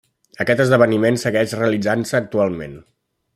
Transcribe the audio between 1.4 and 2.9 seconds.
realitzant-se actualment.